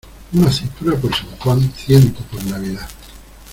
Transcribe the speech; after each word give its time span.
Una 0.33 0.47
aceituna 0.47 0.95
por 0.95 1.15
San 1.15 1.27
Juan, 1.37 1.71
ciento 1.77 2.21
por 2.31 2.43
Navidad. 2.45 2.89